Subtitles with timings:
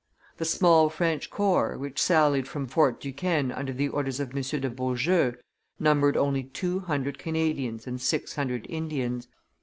[0.37, 4.41] The small French corps, which sallied from Fort Duquesne under the orders of M.
[4.41, 5.35] de Beaujeu,
[5.79, 9.27] numbered only two hundred Canadians and six hundred Indians.